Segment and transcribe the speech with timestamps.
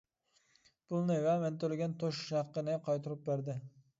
[0.93, 3.59] پۇلنى ۋە مەن تۆلىگەن توشۇش ھەققىنى قايتۇرۇپ بەردى.